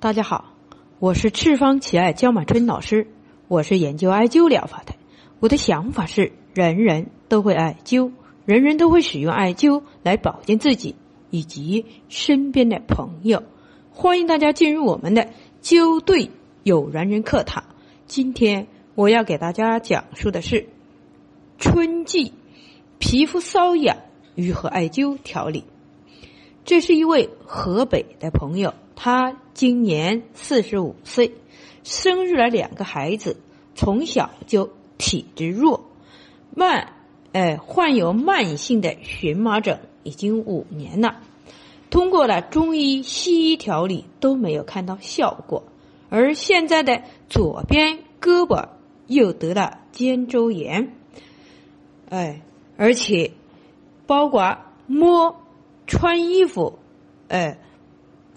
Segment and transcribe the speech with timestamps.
[0.00, 0.54] 大家好，
[0.98, 3.08] 我是赤方奇艾焦满春老师，
[3.48, 4.94] 我是研究艾灸疗法的。
[5.40, 8.10] 我的想法是，人人都会艾灸，
[8.46, 10.96] 人人都会使用艾灸来保健自己
[11.28, 13.42] 以及身边的朋友。
[13.92, 15.28] 欢迎大家进入我们的
[15.62, 16.30] 灸对
[16.62, 17.62] 有缘人课堂。
[18.06, 20.66] 今天我要给大家讲述的是
[21.58, 22.32] 春季
[22.98, 23.98] 皮肤瘙痒
[24.34, 25.64] 如何艾灸调理。
[26.64, 28.72] 这是一位河北的朋友，
[29.02, 31.32] 他今年四十五岁，
[31.84, 33.38] 生育了两个孩子，
[33.74, 35.88] 从小就体质弱，
[36.54, 36.92] 慢，
[37.32, 41.22] 呃，患有慢性的荨麻疹已经五年了，
[41.88, 45.62] 通过了中医、西医调理都没有看到效果，
[46.10, 48.68] 而现在的左边胳膊
[49.06, 50.94] 又得了肩周炎，
[52.10, 52.42] 哎，
[52.76, 53.30] 而且
[54.06, 55.40] 包括摸。
[55.86, 56.78] 穿衣服，
[57.26, 57.56] 呃，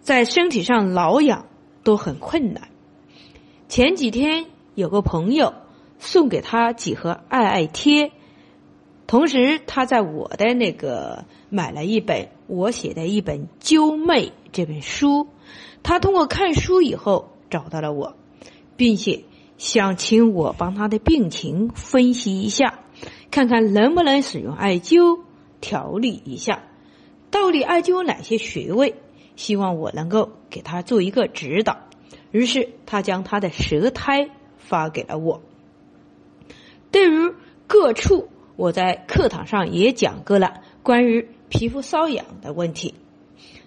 [0.04, 1.48] 在身体上挠痒
[1.84, 2.68] 都很困难。
[3.68, 5.54] 前几天有个朋友
[5.98, 8.12] 送给他几盒爱爱贴，
[9.08, 15.28] 同时他在我的那个买了一本我写的一本《灸妹》这本书。
[15.82, 18.16] 他通过看书以后找到了我，
[18.76, 19.24] 并且
[19.58, 22.80] 想请我帮他的病情分析一下，
[23.32, 25.22] 看看能不能使用艾灸
[25.62, 26.64] 调理一下。
[27.32, 28.96] 到底艾灸有哪些穴位？
[29.36, 31.78] 希望我能够给他做一个指导。
[32.32, 35.42] 于是他将他的舌苔发给了我。
[36.92, 37.34] 对于
[37.68, 42.94] 各处，我在课堂上也讲过了关于皮肤瘙痒的问题。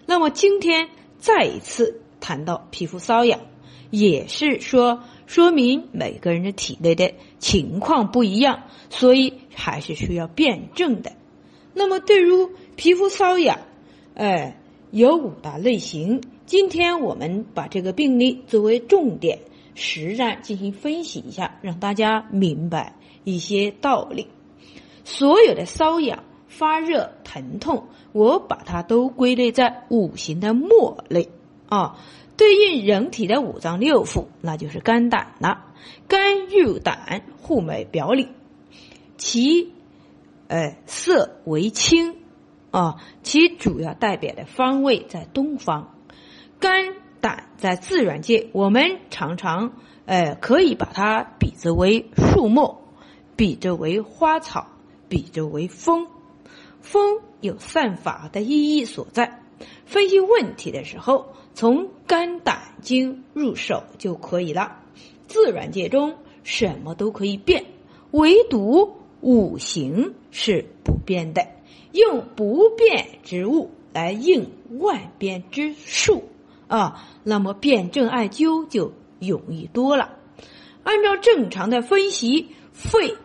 [0.04, 3.40] 那么今天再一次谈到皮肤瘙痒，
[3.90, 11.12] 也是说说明每个人的体内的情况不一样，所以还是需要辩证的。
[11.74, 13.58] 那么对于皮肤瘙痒，
[14.14, 14.60] 哎，
[14.96, 16.22] 有五大类型。
[16.46, 19.40] 今天我们把这个病例作为重点
[19.74, 24.28] 实战进行分析一下，让大家明白一些道理。
[25.04, 31.28] 所有的瘙痒、发热、疼痛，我把它都归类在五行的末类
[31.68, 31.98] 啊，
[32.38, 35.74] 对应人体的五脏六腑，那就是肝胆了。
[36.08, 38.28] 肝入胆，护脉表里，
[39.18, 39.72] 其
[40.48, 42.14] 哎色为青。
[42.70, 45.94] 啊，其主要代表的方位在东方。
[46.58, 49.72] 肝胆在自然界，我们常常
[50.04, 52.78] 呃可以把它比作为树木，
[53.36, 54.68] 比作为花草，
[55.08, 56.06] 比作为风。
[56.80, 59.42] 风有散发的意义所在。
[59.84, 64.80] 分析问题的时候，从肝胆经入手就可以了。
[65.26, 67.64] 自然界中什么都可以变，
[68.12, 71.46] 唯独五行是不变的。
[71.96, 76.24] 用不变之物来应万变之术
[76.68, 80.10] 啊，那么辩证艾灸就容易多了。
[80.82, 83.16] 按照正常的分析，肺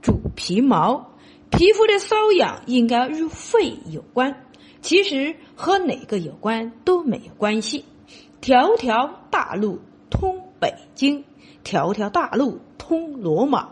[0.00, 1.14] 主皮毛，
[1.50, 4.46] 皮肤的瘙痒应该与肺有关，
[4.80, 7.84] 其实和哪个有关都没有关系。
[8.40, 11.24] 条条大路通北京，
[11.62, 13.68] 条条大路通罗马，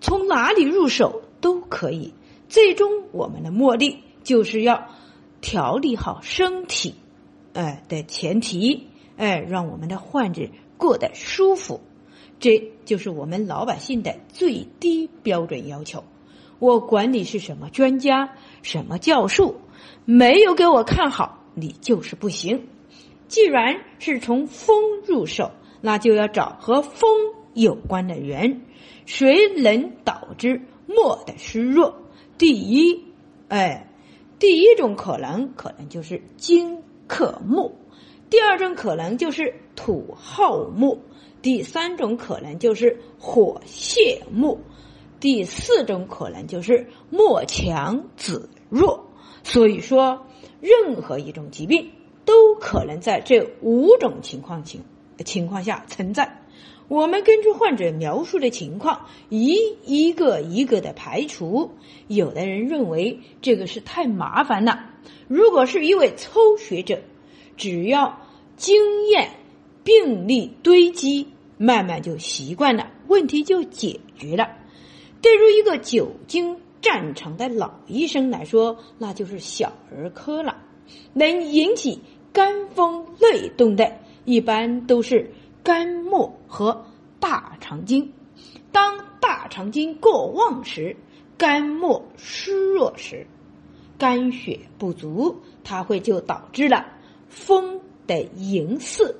[0.00, 2.14] 从哪里入手都可以。
[2.48, 4.88] 最终，我们的目的就是要
[5.40, 6.94] 调理好身体，
[7.52, 11.80] 哎的前提，哎，让我们的患者过得舒服，
[12.38, 16.04] 这就是我们老百姓的最低标准要求。
[16.58, 18.30] 我管你是什么专家、
[18.62, 19.56] 什么教授，
[20.04, 22.68] 没有给我看好，你就是不行。
[23.26, 25.50] 既然是从风入手，
[25.80, 27.10] 那就要找和风
[27.54, 28.62] 有关的人，
[29.04, 32.03] 谁能导致末的虚弱？
[32.36, 33.04] 第一，
[33.48, 33.88] 哎，
[34.38, 37.72] 第一种可能可能就是金克木，
[38.28, 40.98] 第二种可能就是土耗木，
[41.42, 44.58] 第三种可能就是火泄木，
[45.20, 49.08] 第四种可能就是木强子弱。
[49.44, 50.26] 所以说，
[50.60, 51.90] 任何一种疾病
[52.24, 54.82] 都可能在这五种情况情
[55.24, 56.40] 情况下存在。
[56.88, 61.70] 我们根据患者描述的情况，一一个一个的排除。
[62.08, 64.90] 有的人认为这个是太麻烦了。
[65.26, 67.00] 如果是一位抽血者，
[67.56, 68.20] 只要
[68.56, 69.30] 经验、
[69.82, 71.26] 病例堆积，
[71.56, 74.50] 慢慢就习惯了，问题就解决了。
[75.22, 80.58] 对于一个久经战场的老医生来说，那就是小儿科了。
[81.14, 81.98] 能引起
[82.30, 83.90] 肝风内动的，
[84.26, 85.32] 一般都是。
[85.64, 86.84] 肝末和
[87.18, 88.12] 大肠经，
[88.70, 90.94] 当大肠经过旺时，
[91.38, 93.26] 肝末虚弱时，
[93.96, 96.84] 肝血不足，它会就导致了
[97.30, 99.16] 风的淫四，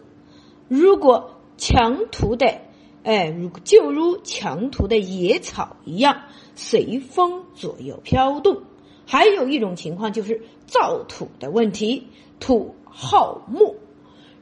[0.68, 2.60] 如果强徒的，
[3.04, 6.24] 哎，如就如强徒的野草一样，
[6.54, 8.64] 随风左右飘动。
[9.06, 12.08] 还有一种情况就是造土的问题，
[12.38, 13.76] 土好木，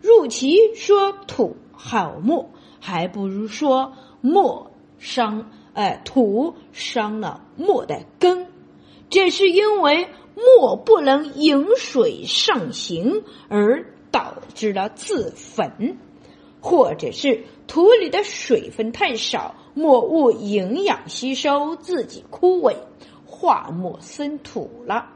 [0.00, 4.68] 入其说土好木，还不如说木
[4.98, 8.46] 伤，哎，土伤了木的根。
[9.10, 10.06] 这是因为
[10.36, 15.98] 木不能引水上行，而导致了自焚，
[16.60, 22.76] 或者是土里的水分太少，木物营养吸收，自己枯萎。
[23.26, 25.08] 化木生土了，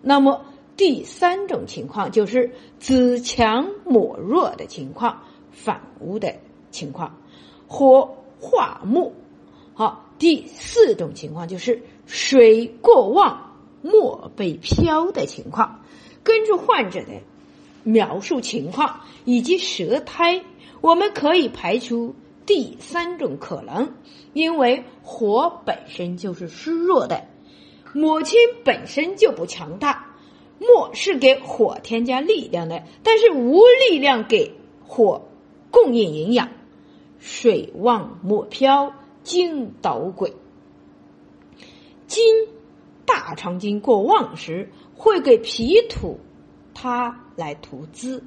[0.00, 6.34] 那么第三种情况就是子强母弱的情况，反物的
[6.70, 7.18] 情况，
[7.66, 9.14] 或化木。
[9.74, 15.82] 好，第四种情况就是水过旺，墨被飘的情况。
[16.22, 17.22] 根据患者的
[17.84, 20.42] 描述情况以及舌苔，
[20.80, 22.14] 我们可以排除
[22.46, 23.94] 第三种可能，
[24.32, 27.26] 因为火本身就是虚弱的。
[27.92, 30.16] 母亲本身就不强大，
[30.58, 34.52] 墨是给火添加力量的，但是无力量给
[34.86, 35.28] 火
[35.70, 36.48] 供应营养。
[37.18, 38.92] 水旺莫飘，
[39.22, 40.34] 金捣鬼。
[42.06, 42.22] 金
[43.04, 46.20] 大肠经过旺时，会给脾土
[46.74, 48.22] 它来投资。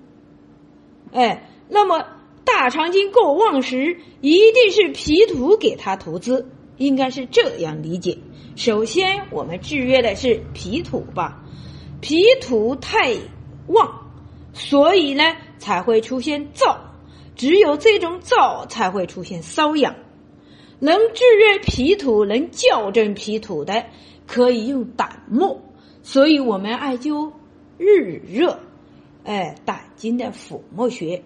[1.13, 2.05] 哎，那么
[2.43, 8.17] 大肠经过旺时，一定是脾土给它投资，应该是这样理解。
[8.55, 11.43] 首先，我们制约的是脾土吧，
[12.01, 13.15] 脾土太
[13.67, 14.11] 旺，
[14.53, 15.23] 所以呢
[15.57, 16.75] 才会出现燥，
[17.39, 19.95] 只有这种燥才会出现瘙痒。
[20.79, 23.85] 能制约脾土、能校正脾土的，
[24.27, 25.61] 可以用胆墨。
[26.03, 27.31] 所以我们艾灸
[27.77, 28.59] 日热，
[29.23, 31.23] 哎，胆经的腹膜穴，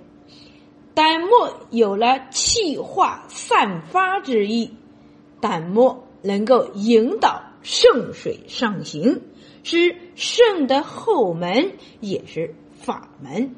[0.93, 4.71] 胆墨有了气化散发之意，
[5.41, 6.07] 胆墨。
[6.25, 9.23] 能够引导肾水上行，
[9.63, 13.53] 是肾的后门，也是法门。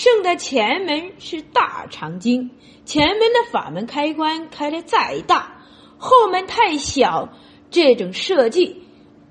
[0.00, 2.52] 肾的前门是大肠经，
[2.84, 5.60] 前门的法门开关开的再大，
[5.96, 7.30] 后门太小，
[7.68, 8.80] 这种设计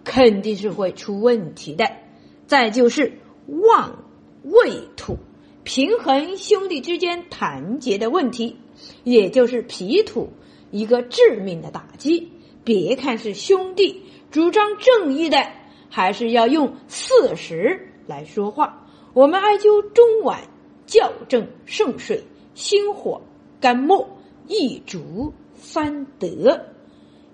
[0.04, 1.90] 肯定是会出问题的。
[2.48, 3.18] 再就是
[3.48, 4.04] 旺
[4.44, 5.16] 胃土，
[5.64, 8.58] 平衡兄弟之间团结的问题，
[9.06, 10.34] 也就是脾土
[10.70, 12.30] 一个致命的打击。
[12.66, 15.48] 别看是兄弟，主张正义的，
[15.90, 18.84] 还是要用事实来说话。
[19.13, 20.42] 我们艾灸中脘，
[20.88, 22.24] 校正肾水、
[22.56, 23.22] 心火、
[23.62, 24.07] 肝木、
[24.48, 26.60] 一主三德。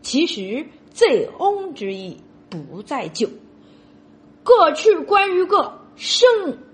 [0.02, 2.18] 其实醉翁之意
[2.50, 3.30] 不在酒。
[4.44, 6.28] 过去关于个肾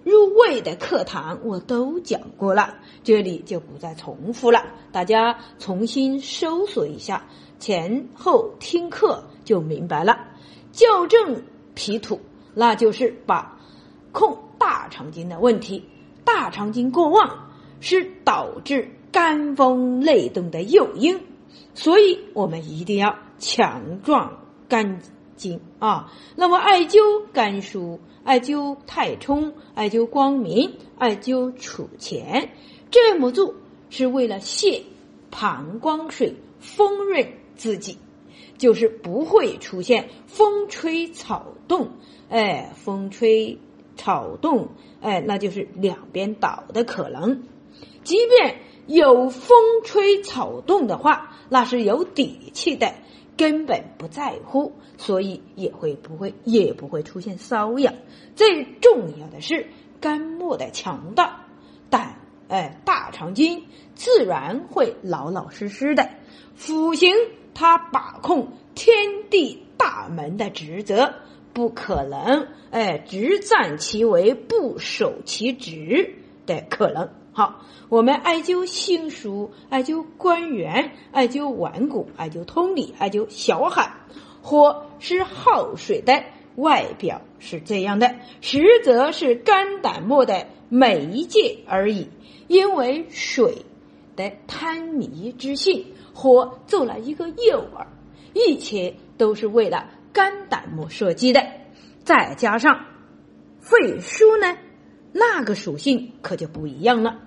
[0.03, 7.27] 入胃的课堂我都讲过了，这里就不再重复了，大家重新搜索一下。
[7.59, 10.17] 前后听课就明白了，
[10.71, 11.43] 校正
[11.75, 12.19] 脾土，
[12.55, 13.59] 那就是把
[14.13, 15.83] 控大肠经的问题。
[16.35, 17.49] 大肠经过旺
[17.79, 21.19] 是导致肝风内动的诱因，
[21.73, 25.01] 所以我们一定要强壮肝
[25.35, 26.13] 经啊。
[26.35, 32.51] 那么艾灸肝腧、艾灸太冲、艾灸光明、艾灸储前，
[32.91, 33.55] 这么做
[33.89, 34.83] 是为了泄
[35.31, 37.27] 膀胱水，丰润。
[37.55, 37.97] 自己
[38.57, 41.89] 就是不会出现风吹草动，
[42.29, 43.59] 哎，风吹
[43.99, 44.69] 草动，
[45.01, 47.43] 哎，那就是两边倒的可能。
[48.03, 52.93] 即便有风吹草动的话，那是有底气的，
[53.35, 57.93] 根本不在乎，所以也会不会也不会出现瘙痒。
[58.37, 59.67] 最重要的是
[59.99, 61.45] 肝木的强大，
[61.89, 63.65] 胆哎大肠经
[63.95, 66.09] 自然会老老实实的，
[66.55, 67.13] 辅行。
[67.51, 68.95] 他把控天
[69.29, 71.15] 地大门的职责，
[71.53, 76.15] 不可能哎，只占其为不守其职
[76.45, 77.09] 的可能。
[77.31, 83.93] 好，我们艾灸心腧，艾灸关元，艾灸腕骨，艾灸通里，艾灸小海。
[84.41, 86.23] 火是耗水的，
[86.55, 92.07] 外表是这样的，实则是肝胆墨的媒介而已。
[92.47, 93.65] 因为水
[94.15, 95.85] 的贪迷之性。
[96.11, 97.85] 火做了一个诱饵，
[98.33, 101.41] 一切都是为了肝胆木设计的。
[102.03, 102.85] 再加上
[103.59, 104.57] 肺腧呢，
[105.11, 107.19] 那个属性可就不一样了，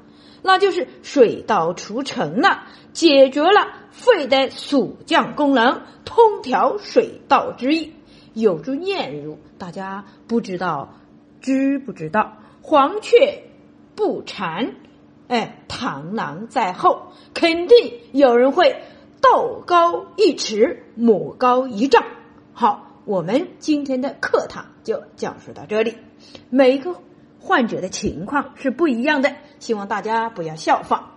[0.42, 7.92] 那就是水到渠成了，解决了肺的肃降功能，通调水道之意。
[8.34, 10.94] 有句谚语，大家不知道
[11.40, 12.38] 知不知道？
[12.62, 13.44] 黄雀
[13.94, 14.74] 不蝉，
[15.28, 18.82] 哎，螳螂在后，肯定有人会
[19.20, 22.04] 道高一尺，魔高一丈。
[22.54, 25.96] 好，我们今天的课堂就讲述到这里。
[26.50, 26.96] 每个
[27.40, 31.12] 患者的情况是不一样的，希望大家不要效仿。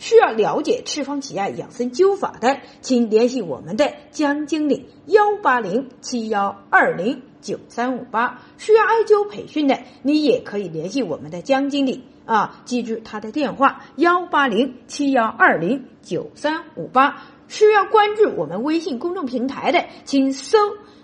[0.00, 8.40] 需要了解赤方奇艾养生灸法的，请联系我们的江经理幺八零七幺二零九三五八。
[8.58, 17.22] 需要艾灸培训的，你也可以联系我们的江经理啊，记住他的电话幺八零七幺二零九三五八。
[17.50, 20.56] 需要关注我们微信公众平台的，请搜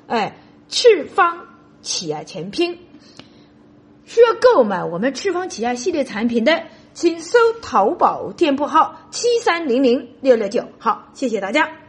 [0.06, 0.38] 哎
[0.68, 1.46] 赤方
[1.82, 2.78] 企业全拼。
[4.06, 6.62] 需要购买我们赤方企业系列产品的。
[6.94, 11.85] 请搜淘宝店铺号七三零零六六九，好，谢谢大家。